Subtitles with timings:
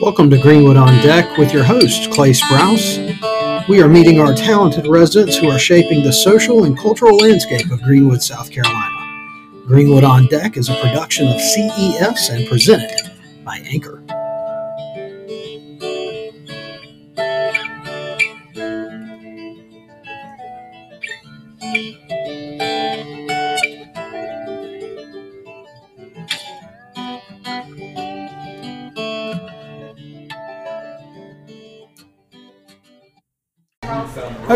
[0.00, 3.27] Welcome to Greenwood on Deck with your host, Clay Sprouse.
[3.68, 7.82] We are meeting our talented residents who are shaping the social and cultural landscape of
[7.82, 9.66] Greenwood, South Carolina.
[9.66, 13.10] Greenwood on Deck is a production of CES and presented
[13.44, 14.02] by Anchor.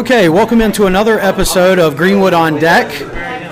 [0.02, 2.88] Okay, welcome into another episode of Greenwood on Deck,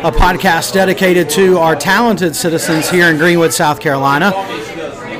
[0.03, 4.33] a podcast dedicated to our talented citizens here in Greenwood, South Carolina.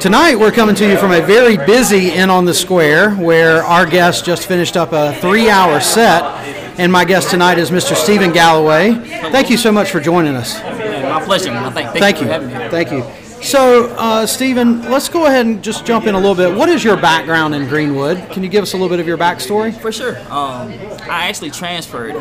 [0.01, 3.87] Tonight, we're coming to you from a very busy Inn on the Square where our
[3.87, 6.25] guest just finished up a three hour set.
[6.81, 7.95] And my guest tonight is Mr.
[7.95, 8.95] Stephen Galloway.
[9.31, 10.61] Thank you so much for joining us.
[10.61, 11.53] My pleasure.
[11.71, 12.23] Thank, thank, Thank you.
[12.23, 12.27] you.
[12.27, 12.69] for having me.
[12.71, 13.30] Thank you.
[13.43, 16.55] So, uh, Stephen, let's go ahead and just jump in a little bit.
[16.57, 18.31] What is your background in Greenwood?
[18.31, 19.77] Can you give us a little bit of your backstory?
[19.77, 20.19] For sure.
[20.31, 20.71] Um,
[21.09, 22.13] I actually transferred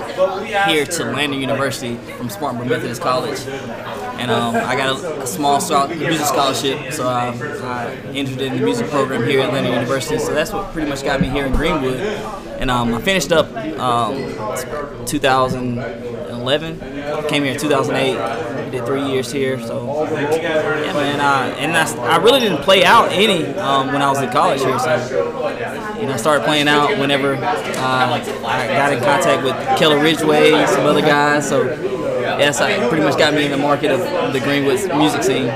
[0.67, 5.59] here to Lander University from Spartanburg Methodist College, and um, I got a, a small
[5.89, 10.19] music scholarship, so I, I entered in the music program here at Lander University.
[10.19, 13.53] So that's what pretty much got me here in Greenwood, and um, I finished up
[13.77, 14.15] um,
[16.39, 17.27] 2011.
[17.29, 18.71] Came here in 2008.
[18.71, 21.19] Did three years here, so yeah, man.
[21.19, 24.61] Uh, and that's, I really didn't play out any um, when I was in college
[24.61, 29.55] here, so you know, I started playing out whenever uh, I got in contact with
[29.79, 31.49] Keller Ridgeway, some other guys.
[31.49, 31.63] So
[32.37, 35.47] yes, I pretty much got me in the market of the Greenwood music scene.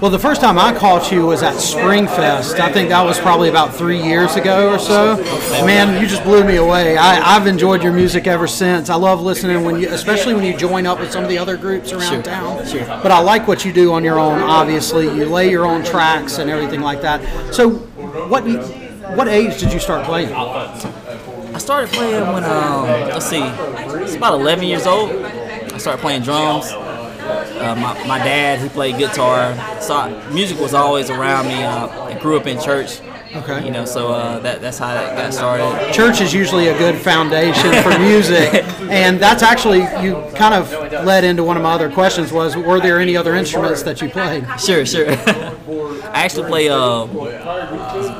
[0.00, 2.58] Well, the first time I caught you was at Springfest.
[2.60, 5.16] I think that was probably about three years ago or so.
[5.64, 6.96] Man, you just blew me away.
[6.98, 8.90] I, I've enjoyed your music ever since.
[8.90, 11.56] I love listening when you, especially when you join up with some of the other
[11.56, 12.66] groups around Sure, town.
[12.66, 12.84] sure.
[12.86, 14.40] But I like what you do on your own.
[14.40, 17.54] Obviously, you lay your own tracks and everything like that.
[17.54, 17.70] So,
[18.28, 18.44] what
[19.16, 20.32] what age did you start playing?
[20.32, 25.10] I started playing when um, let's see, it's about 11 years old.
[25.76, 26.70] I started playing drums.
[26.70, 29.54] Uh, my, my dad, he played guitar.
[29.78, 31.62] So I, music was always around me.
[31.62, 33.02] Uh, I grew up in church.
[33.34, 33.62] Okay.
[33.66, 35.92] You know, so uh, that, that's how that got started.
[35.92, 38.54] church is usually a good foundation for music
[38.88, 40.72] and that's actually you kind of
[41.04, 44.08] led into one of my other questions was were there any other instruments that you
[44.08, 45.10] played Sure, sure.
[45.10, 47.06] I actually play uh,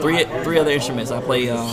[0.03, 1.11] three three other instruments.
[1.11, 1.67] I play um,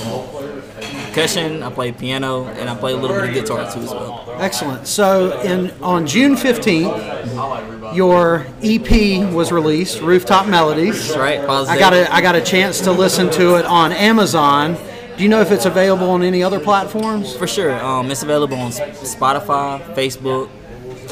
[1.14, 4.36] percussion, I play piano, and I play a little bit of guitar too as well.
[4.40, 11.46] excellent so in on june 15th your ep was released rooftop melodies That's right.
[11.46, 14.76] Pause i got a i got a chance to listen to it on amazon
[15.18, 17.74] do you know if it's available on any other platforms For sure.
[17.84, 20.50] Um, it's available on Spotify, Facebook.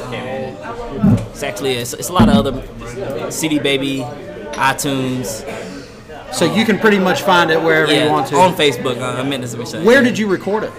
[0.07, 3.99] Um, it's actually it's, it's a lot of other CD Baby,
[4.53, 5.45] iTunes.
[6.31, 8.97] So you can pretty much find it wherever Yeah, you want to on Facebook.
[8.99, 9.83] Uh, I meant to say.
[9.83, 10.71] where did you record it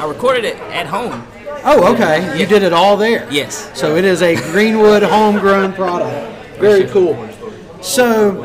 [0.00, 1.26] I recorded it at home.
[1.64, 3.70] oh okay you did it all there Yes.
[3.78, 6.58] So it is a Greenwood homegrown product.
[6.58, 7.16] Very cool.
[7.82, 8.42] So,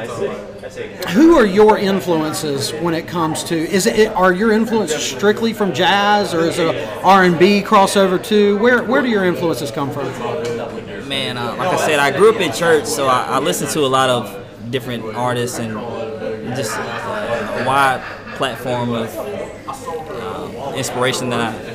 [1.09, 3.55] who are your influences when it comes to?
[3.55, 8.23] Is it are your influences strictly from jazz, or is it R and B crossover
[8.23, 8.57] too?
[8.57, 10.05] Where where do your influences come from?
[11.07, 13.79] Man, uh, like I said, I grew up in church, so I, I listened to
[13.81, 15.73] a lot of different artists and
[16.55, 18.01] just uh, a wide
[18.35, 21.69] platform of uh, inspiration that I.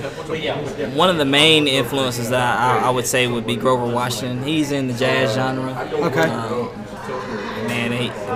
[0.94, 4.42] One of the main influences that I, I would say would be Grover Washington.
[4.42, 5.72] He's in the jazz genre.
[5.92, 6.22] Okay.
[6.22, 6.63] Um,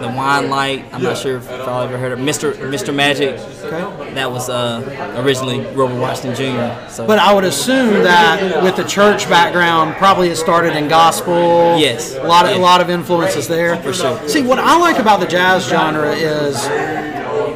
[0.01, 0.85] the Wine Light.
[0.93, 2.53] I'm not sure if y'all ever heard of Mr.
[2.55, 2.95] Mr.
[2.95, 3.39] Magic.
[3.39, 4.15] Okay.
[4.15, 6.91] That was uh, originally Grover Washington Jr.
[6.91, 11.77] So But I would assume that with the church background, probably it started in gospel.
[11.79, 12.15] Yes.
[12.15, 13.77] A lot of a lot of influences there.
[13.83, 14.29] For sure.
[14.29, 16.57] See, what I like about the jazz genre is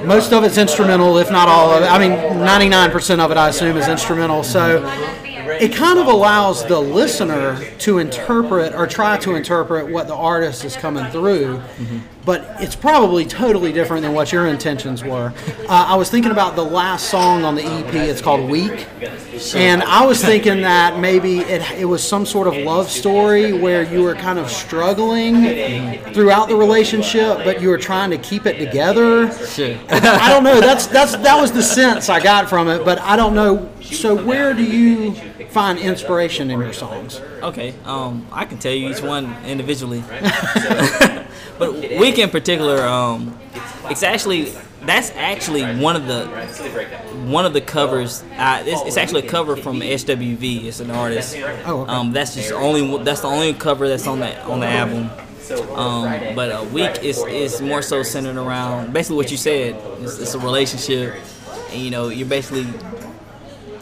[0.04, 1.86] most of it's instrumental, if not all of it.
[1.86, 4.42] I mean, 99% of it, I assume, is instrumental.
[4.42, 4.82] So
[5.50, 10.64] it kind of allows the listener to interpret or try to interpret what the artist
[10.64, 11.60] is coming through.
[12.24, 15.32] But it's probably totally different than what your intentions were.
[15.68, 17.92] Uh, I was thinking about the last song on the EP.
[17.94, 18.86] It's called "Weak,"
[19.56, 23.82] and I was thinking that maybe it, it was some sort of love story where
[23.82, 28.56] you were kind of struggling throughout the relationship, but you were trying to keep it
[28.64, 29.32] together.
[29.46, 29.76] Sure.
[29.90, 30.60] I don't know.
[30.60, 34.14] That's that's that was the sense I got from it, but I don't know so
[34.14, 35.14] where do you
[35.52, 37.20] find inspiration in your songs?
[37.42, 40.02] Okay, um, I can tell you each one individually,
[41.58, 43.38] but week in particular, um,
[43.84, 44.52] it's actually
[44.84, 46.26] that's actually one of the
[47.26, 48.22] one of the covers.
[48.36, 50.64] Uh, it's, it's actually a cover from SWV.
[50.64, 51.36] It's an artist.
[51.64, 51.92] Oh, okay.
[51.92, 55.10] Um, that's just only that's the only cover that's on the on the album.
[55.74, 59.76] Um, but a week is is more so centered around basically what you said.
[60.00, 61.14] It's, it's a relationship,
[61.70, 62.66] and you know you're basically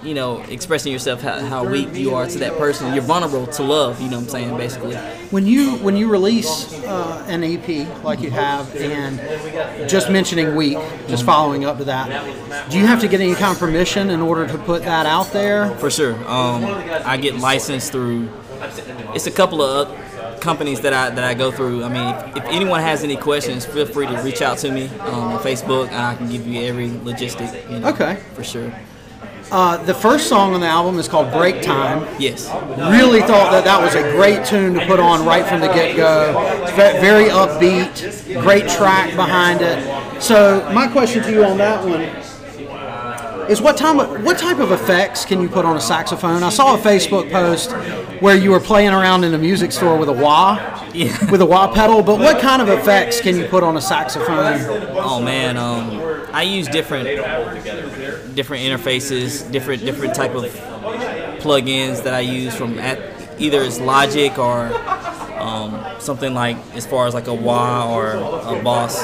[0.02, 2.92] you know expressing yourself how, how weak you are to that person.
[2.94, 4.00] You're vulnerable to love.
[4.00, 4.96] You know what I'm saying basically.
[5.30, 10.78] When you when you release uh, an EP like you have, and just mentioning weak,
[11.08, 14.20] just following up to that, do you have to get any kind of permission in
[14.20, 15.70] order to put that out there?
[15.76, 16.14] For sure.
[16.28, 16.64] Um,
[17.04, 18.28] I get licensed through.
[19.14, 21.84] It's a couple of uh, companies that I that I go through.
[21.84, 24.88] I mean, if, if anyone has any questions, feel free to reach out to me
[25.00, 27.70] um, on Facebook, and I can give you every logistic.
[27.70, 28.16] You know, Okay.
[28.34, 28.72] For sure.
[29.50, 32.06] Uh, the first song on the album is called Break Time.
[32.20, 32.46] Yes.
[32.92, 35.96] Really thought that that was a great tune to put on right from the get
[35.96, 36.32] go.
[36.76, 40.22] Very upbeat, great track behind it.
[40.22, 42.02] So my question to you on that one
[43.50, 46.44] is what time what type of effects can you put on a saxophone?
[46.44, 47.72] I saw a Facebook post
[48.22, 51.30] where you were playing around in a music store with a wah, Yeah.
[51.30, 52.04] with a wah pedal.
[52.04, 54.60] But what kind of effects can you put on a saxophone?
[54.96, 56.00] Oh man, um,
[56.32, 57.08] I use different
[58.34, 60.44] different interfaces, different different type of
[61.40, 62.98] plugins that I use from at,
[63.40, 64.68] either it's Logic or
[65.40, 69.02] um, something like as far as like a wah or a boss.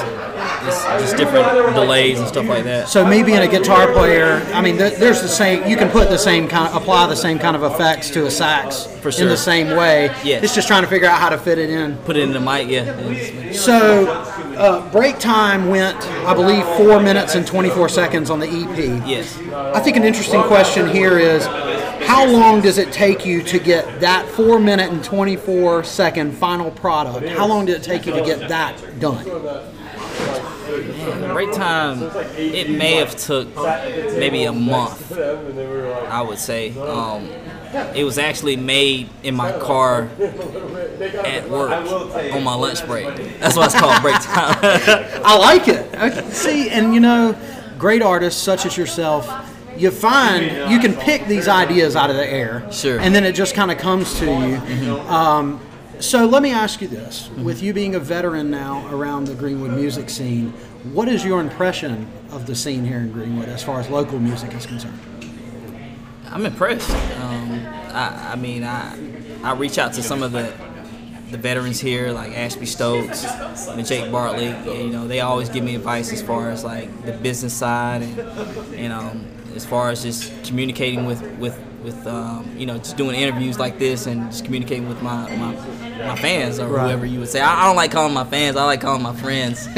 [0.67, 2.89] It's just different delays and stuff like that.
[2.89, 5.67] So me being a guitar player, I mean, there- there's the same.
[5.67, 8.31] You can put the same kind, of, apply the same kind of effects to a
[8.31, 10.11] sax For in the same way.
[10.23, 10.43] Yes.
[10.43, 11.95] It's just trying to figure out how to fit it in.
[11.97, 13.51] Put it in the mic, yeah.
[13.53, 14.07] So,
[14.57, 15.95] uh, break time went,
[16.25, 19.01] I believe, four minutes and 24 seconds on the EP.
[19.07, 19.37] Yes.
[19.53, 21.45] I think an interesting question here is,
[22.07, 26.71] how long does it take you to get that four minute and 24 second final
[26.71, 27.27] product?
[27.29, 29.23] How long did it take you to get that done?
[31.33, 32.03] Break time,
[32.37, 35.11] it may have took maybe a month.
[35.17, 36.77] I would say.
[36.77, 37.29] Um,
[37.93, 41.71] it was actually made in my car at work
[42.33, 43.39] on my lunch break.
[43.39, 44.57] That's why it's called break time.
[45.25, 45.93] I like it.
[45.95, 47.37] I- See, and you know,
[47.77, 49.27] great artists such as yourself,
[49.77, 52.65] you find you can pick these ideas out of the air.
[52.71, 52.99] Sure.
[52.99, 54.99] And then it just kind of comes to you.
[55.07, 55.61] Um,
[55.99, 59.71] so let me ask you this: With you being a veteran now around the Greenwood
[59.71, 60.51] music scene,
[60.93, 64.53] what is your impression of the scene here in Greenwood as far as local music
[64.53, 64.99] is concerned?
[66.29, 66.89] I'm impressed.
[66.89, 68.97] Um, I, I mean, I
[69.43, 70.53] I reach out to some of the
[71.31, 73.25] the veterans here, like Ashby Stokes
[73.67, 74.47] and Jake Bartley.
[74.47, 78.01] and, you know, they always give me advice as far as like the business side
[78.01, 78.19] and
[78.75, 79.25] and um,
[79.57, 83.77] as far as just communicating with with with um, you know just doing interviews like
[83.79, 85.53] this and just communicating with my my,
[86.05, 86.83] my fans or Right.
[86.85, 87.41] whoever you would say.
[87.41, 88.55] I, I don't like calling my fans.
[88.55, 89.67] I like calling my friends.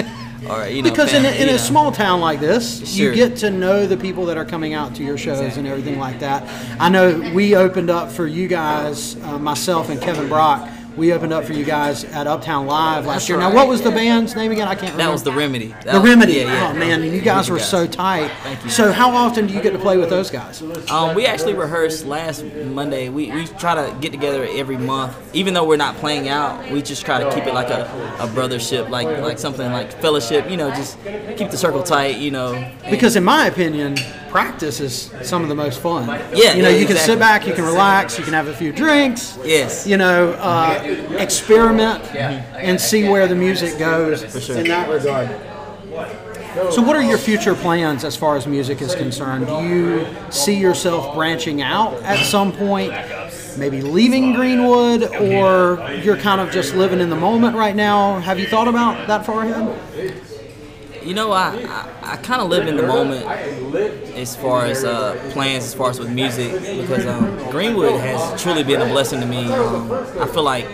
[0.49, 3.35] Or, you know, Because in a, in you a small town like this, you get
[3.39, 6.47] to know the people that are coming out to your shows and everything like that.
[6.79, 10.67] I know we opened up for you guys, uh, myself and Kevin Brock.
[10.99, 13.37] We opened up for you guys at Uptown Live last That's year.
[13.37, 13.55] Now, right.
[13.55, 14.67] what was the band's name again?
[14.67, 15.03] I can't remember.
[15.03, 15.67] that was the remedy.
[15.67, 16.33] That The was- Remedy.
[16.33, 16.71] Yeah, yeah.
[16.75, 18.29] Oh man, you guys were so tight.
[18.43, 18.69] Thank you.
[18.69, 20.61] So how often do you get to play with those guys?
[20.91, 23.07] Um, we actually rehearsed last Monday.
[23.07, 26.69] We, we try to get together every month, even though we're not playing out.
[26.69, 27.83] We just try to keep it like a,
[28.19, 30.49] a brothership, like like something like fellowship.
[30.51, 31.01] You know, just
[31.37, 32.17] keep the circle tight.
[32.17, 33.95] You know, Because in my opinion,
[34.29, 36.07] practice is some of the most fun.
[36.33, 38.71] Yeah, You know, you can sit back, you can relax, you can have a few
[38.71, 39.37] drinks.
[39.43, 40.81] yes, you know, uh,
[41.17, 45.29] experiment and see where the music goes in that regard.
[46.71, 49.47] So, what are your future plans as far as music is concerned?
[49.47, 52.91] Do you see yourself branching out at some point,
[53.57, 58.19] maybe leaving Greenwood, or you're kind of just living in the moment right now?
[58.19, 60.21] Have you thought about that far ahead?
[61.03, 63.25] You know, I I, I kind of live in the moment
[64.15, 66.51] as far as uh, plans, as far as with music,
[66.81, 69.51] because um, Greenwood has truly been a blessing to me.
[69.51, 70.67] Um, I feel like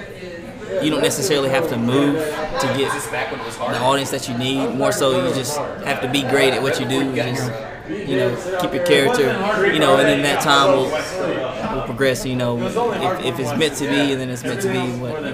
[0.81, 4.75] you don't necessarily have to move to get the audience that you need.
[4.75, 7.15] More so, you just have to be great at what you do.
[7.15, 7.51] Just
[7.89, 9.23] you know, keep your character.
[9.71, 10.89] You know, and then that time will
[11.75, 12.25] will progress.
[12.25, 14.79] You know, if, if it's meant to be, and then it's meant to be.
[14.99, 15.33] What you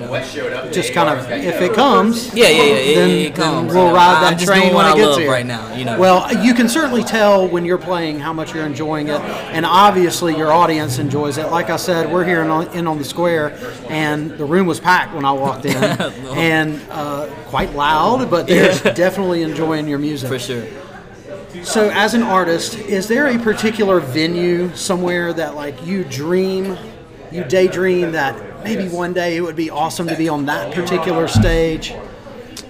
[0.49, 0.71] know.
[0.71, 2.73] Just kind of, if it comes, Yeah, yeah, yeah.
[2.73, 3.73] It, then, it comes.
[3.73, 5.29] then we'll ride I'm that just train when it I gets here.
[5.29, 5.73] right now.
[5.75, 5.99] You know.
[5.99, 10.35] Well, you can certainly tell when you're playing how much you're enjoying it, and obviously
[10.35, 11.47] your audience enjoys it.
[11.51, 13.57] Like I said, we're here in on, in on the square,
[13.89, 15.75] and the room was packed when I walked in,
[16.35, 20.29] and uh, quite loud, but they're definitely enjoying your music.
[20.29, 20.65] for sure.
[21.63, 26.77] So, as an artist, is there a particular venue somewhere that like you dream,
[27.31, 31.27] you daydream that maybe one day it would be awesome to be on that particular
[31.27, 31.93] stage?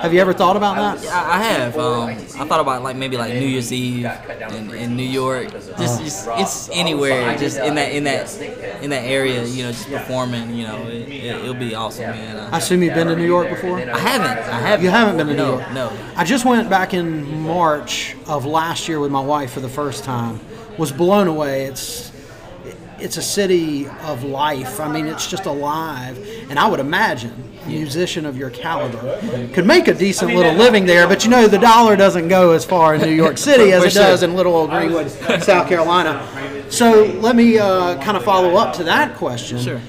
[0.01, 1.13] Have you ever thought about that?
[1.13, 1.77] I, I have.
[1.77, 4.05] Um, I thought about like maybe like New Year's Eve
[4.50, 5.51] in, in New York.
[5.51, 8.36] Just, just it's anywhere, just in that in that
[8.81, 9.46] in that area.
[9.46, 10.55] You know, just performing.
[10.55, 12.51] You know, it, it, will be awesome, man.
[12.51, 13.77] I assume you've been to New York before.
[13.77, 14.50] I haven't.
[14.50, 14.84] I haven't.
[14.84, 15.72] You haven't been to New no, York.
[15.74, 15.98] No.
[16.15, 20.03] I just went back in March of last year with my wife for the first
[20.03, 20.39] time.
[20.79, 21.65] Was blown away.
[21.65, 22.11] It's
[23.01, 24.79] it's a city of life.
[24.79, 26.17] I mean, it's just alive.
[26.50, 29.20] And I would imagine a musician of your caliber
[29.53, 31.08] could make a decent little living there.
[31.08, 33.93] But you know, the dollar doesn't go as far in New York City as it
[33.93, 35.10] does in little old Greenwood,
[35.41, 36.67] South Carolina.
[36.70, 39.60] So let me uh, kind of follow up to that question.
[39.60, 39.81] Sure.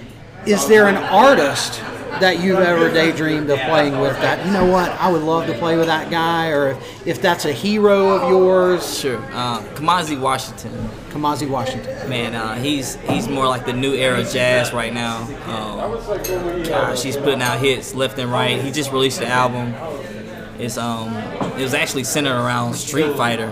[0.47, 1.81] Is there an artist
[2.21, 5.55] that you've ever daydreamed of playing with that you know what I would love to
[5.55, 8.99] play with that guy or if that's a hero of yours.
[8.99, 10.73] Sure uh, Kamasi Washington.
[11.11, 12.09] Kamasi Washington.
[12.09, 15.23] Man uh, he's he's more like the new era jazz right now.
[15.47, 18.61] Um, gosh he's putting out hits left and right.
[18.61, 19.75] He just released an album
[20.59, 21.15] it's um
[21.59, 23.49] it was actually centered around Street Fighter,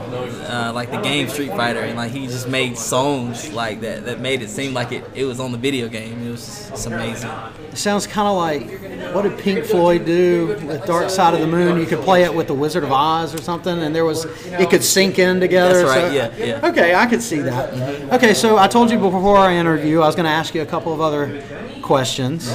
[0.48, 4.20] uh, like the game Street Fighter, and like he just made songs like that that
[4.20, 6.26] made it seem like it, it was on the video game.
[6.26, 7.30] It was it's amazing.
[7.70, 11.46] It sounds kind of like what did Pink Floyd do with Dark Side of the
[11.46, 11.78] Moon?
[11.78, 14.70] You could play it with the Wizard of Oz or something, and there was it
[14.70, 15.82] could sync in together.
[15.82, 16.08] That's right.
[16.08, 16.60] So, yeah.
[16.60, 16.68] Yeah.
[16.68, 17.72] Okay, I could see that.
[18.12, 20.66] Okay, so I told you before our interview I was going to ask you a
[20.66, 21.42] couple of other
[21.82, 22.54] questions.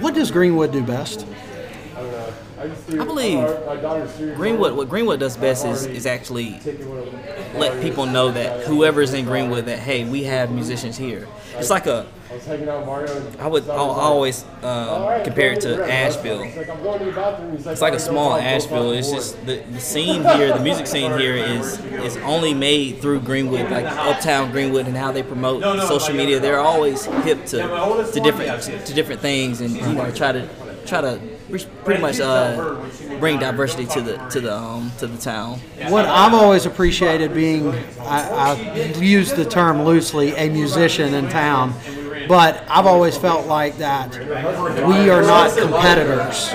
[0.00, 1.26] What does Greenwood do best?
[3.00, 4.76] I believe Greenwood.
[4.76, 6.60] What Greenwood does best is is actually
[7.54, 11.26] let people know that whoever's in Greenwood that hey, we have musicians here.
[11.56, 12.06] It's like a
[13.38, 16.42] I would I'll always uh, compare it to Asheville.
[16.44, 18.92] It's like a small Asheville.
[18.92, 23.20] It's just the, the scene here, the music scene here is is only made through
[23.20, 26.38] Greenwood, like Uptown Greenwood, and how they promote social media.
[26.38, 27.58] They're always hip to
[28.12, 30.46] to different to different things, and you know try to
[30.84, 31.18] try to
[31.84, 32.76] pretty much uh,
[33.18, 35.58] bring diversity to the to the um, to the town.
[35.88, 41.74] What I've always appreciated being, I, I use the term loosely, a musician in town,
[42.28, 44.12] but I've always felt like that
[44.86, 46.52] we are not competitors.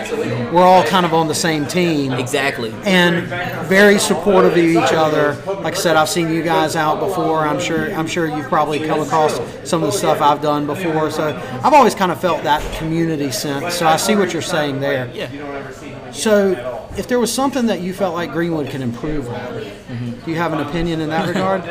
[0.51, 2.13] We're all kind of on the same team.
[2.13, 2.73] Exactly.
[2.85, 3.25] And
[3.67, 5.35] very supportive of each other.
[5.61, 7.39] Like I said, I've seen you guys out before.
[7.47, 11.09] I'm sure I'm sure you've probably come across some of the stuff I've done before.
[11.11, 13.75] So I've always kind of felt that community sense.
[13.75, 15.09] So I see what you're saying there.
[15.13, 16.11] Yeah.
[16.11, 20.25] So if there was something that you felt like Greenwood can improve on, mm-hmm.
[20.25, 21.67] do you have an opinion in that regard?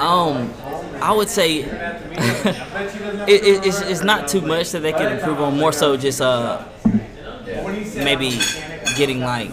[0.00, 0.52] um,
[1.00, 1.66] I would say it,
[3.28, 5.58] it, it's, it's not too much that they can improve on.
[5.58, 6.64] More so, just uh,
[7.44, 8.38] maybe
[8.96, 9.50] getting like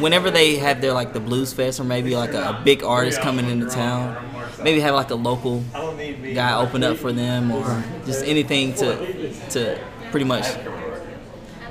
[0.00, 3.20] whenever they have their like the blues fest or maybe like a, a big artist
[3.20, 4.16] coming into town,
[4.62, 5.60] maybe have like a local
[6.34, 9.78] guy open up for them or just anything to to
[10.10, 10.46] pretty much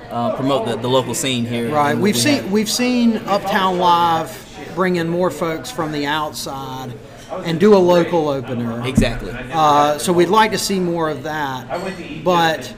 [0.10, 1.70] uh, promote the, the local scene here.
[1.70, 1.94] Right.
[1.96, 2.52] We've we seen have.
[2.52, 6.94] we've seen Uptown Live bring in more folks from the outside
[7.32, 8.86] and do a local opener.
[8.86, 9.32] Exactly.
[9.32, 12.24] Uh, so we'd like to see more of that.
[12.24, 12.74] But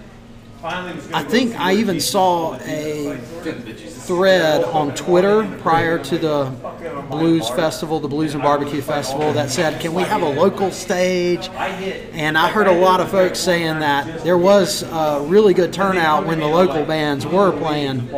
[0.64, 3.18] I think I even saw a
[4.02, 6.52] thread on Twitter prior to the
[7.10, 11.50] Blues Festival, the Blues and Barbecue Festival, that said, "Can we have a local stage?"
[12.14, 16.28] And I heard a lot of folks saying that there was a really good turnout
[16.28, 18.10] when the local bands were playing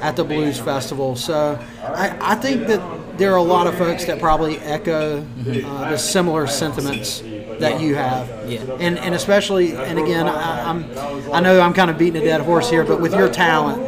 [0.00, 1.16] at the Blues Festival.
[1.16, 2.80] So I, I think that
[3.20, 7.20] there are a lot of folks that probably echo uh, the similar sentiments
[7.60, 8.26] that you have.
[8.50, 8.62] Yeah.
[8.80, 10.84] And and especially and again I, I'm
[11.32, 13.82] I know I'm kind of beating a dead horse here, but with your talent,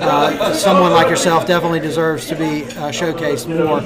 [0.00, 3.80] uh, someone like yourself definitely deserves to be uh, showcased more.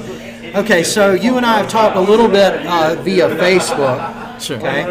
[0.59, 4.41] Okay, so you and I have talked a little bit uh, via Facebook.
[4.41, 4.57] Sure.
[4.57, 4.81] Okay.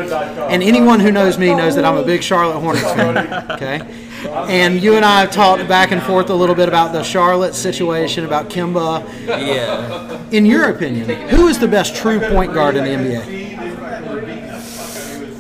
[0.50, 3.50] And anyone who knows me knows that I'm a big Charlotte Hornets fan.
[3.52, 4.05] Okay.
[4.25, 7.54] And you and I have talked back and forth a little bit about the Charlotte
[7.54, 9.06] situation, about Kemba.
[9.26, 10.20] Yeah.
[10.30, 13.46] In your opinion, who is the best true point guard in the NBA?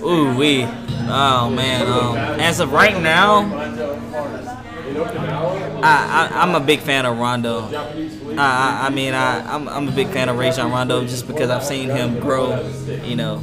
[0.02, 0.64] Ooh, we.
[1.08, 1.86] Oh man.
[1.86, 3.44] Um, as of right now,
[5.82, 7.68] I, I am a big fan of Rondo.
[8.36, 11.50] I, I, I mean I I'm, I'm a big fan of Rajon Rondo just because
[11.50, 12.60] I've seen him grow.
[13.04, 13.42] You know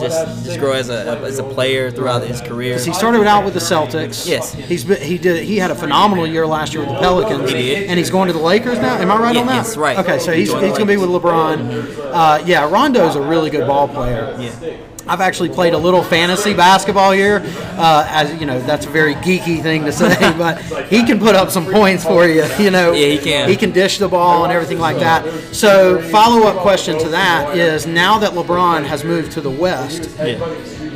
[0.00, 2.78] just just grow as a as a player throughout his career.
[2.78, 4.26] He started out with the Celtics.
[4.26, 7.50] Yes, he's been, he did he had a phenomenal year last year with the Pelicans.
[7.50, 8.96] He did, and he's going to the Lakers now.
[8.96, 9.54] Am I right yeah, on that?
[9.56, 9.98] Yes, right.
[9.98, 12.12] Okay, so he's, he's, he's going to be with LeBron.
[12.12, 14.36] Uh, yeah, Rondo's a really good ball player.
[14.38, 14.76] Yeah.
[15.06, 17.42] I've actually played a little fantasy basketball here.
[17.76, 21.34] Uh, as you know, that's a very geeky thing to say, but he can put
[21.34, 22.44] up some points for you.
[22.58, 23.48] You know, Yeah, he can.
[23.48, 25.26] He can dish the ball and everything like that.
[25.54, 30.08] So, follow up question to that is: Now that LeBron has moved to the West,
[30.18, 30.38] Yeah.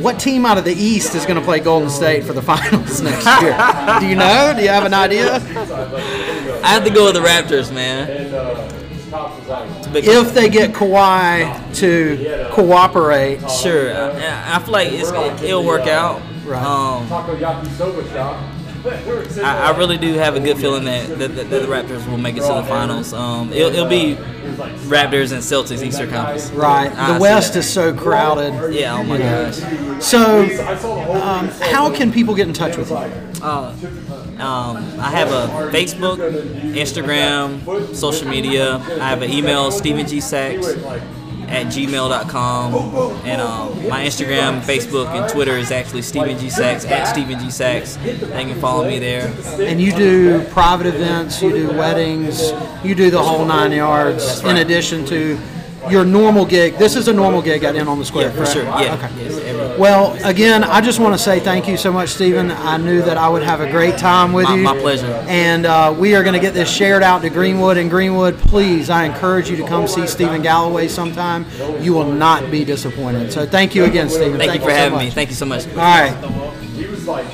[0.00, 3.02] what team out of the East is going to play Golden State for the finals
[3.02, 3.52] next year?
[4.00, 4.54] Do you know?
[4.56, 5.34] Do you have an idea?
[6.62, 8.77] I have to go with the Raptors, man.
[9.94, 15.86] It's If they get Kawhi to cooperate, Sure, I, I feel like it's, it'll work
[15.86, 16.20] out.
[16.44, 16.62] Right.
[16.62, 17.08] Um,
[18.88, 22.36] I, I really do have a good feeling that, that, that the Raptors will make
[22.36, 23.12] it to the finals.
[23.12, 24.16] Um, it'll, it'll be
[24.88, 26.50] Raptors and Celtics Eastern Conference.
[26.50, 26.90] right?
[26.92, 27.60] I The West that.
[27.60, 28.74] is so crowded.
[28.74, 28.96] Yeah.
[28.96, 29.50] Oh my know.
[29.52, 30.02] gosh.
[30.02, 30.42] So,
[31.12, 32.96] um, how can people get in touch with you?
[32.96, 33.74] Uh,
[34.38, 36.18] um, I have a Facebook,
[36.72, 38.76] Instagram, social media.
[38.76, 40.20] I have an email, Stephen G.
[40.20, 40.66] Sachs
[41.48, 42.74] at gmail.com.
[43.24, 46.50] And um, my Instagram, Facebook, and Twitter is actually Stephen G.
[46.50, 47.50] Sachs at Stephen G.
[47.50, 47.96] Sachs.
[47.96, 49.32] They can follow me there.
[49.60, 52.52] And you do private events, you do weddings,
[52.84, 54.42] you do the whole nine yards.
[54.44, 54.50] right.
[54.52, 55.38] In addition to
[55.88, 58.26] your normal gig, this is a normal gig at Inn on the Square.
[58.26, 58.52] Yeah, for correct?
[58.52, 58.64] sure.
[58.64, 58.94] Yeah.
[58.94, 59.24] Okay.
[59.24, 59.38] Yes,
[59.78, 62.50] Well, again, I just want to say thank you so much, Stephen.
[62.50, 64.62] I knew that I would have a great time with My- you.
[64.62, 65.06] my pleasure.
[65.28, 67.76] And uh, we are going to get this shared out to Greenwood.
[67.76, 71.46] And Greenwood, please, I encourage you to come see Stephen Galloway sometime.
[71.80, 73.32] You will not be disappointed.
[73.32, 74.38] So thank you again, Stephen.
[74.38, 75.10] Thank, you for so having me.
[75.10, 75.66] Thank you so much.
[75.68, 77.28] All right.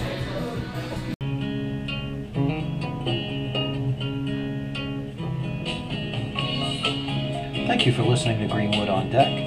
[7.67, 9.44] Thank you for listening to Greenwood on Deck.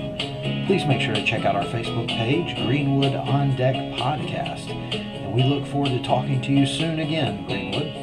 [0.68, 4.70] Please make sure to check out our Facebook page, Greenwood on Deck Podcast.
[4.94, 7.97] And we look forward to talking to you soon again, Greenwood.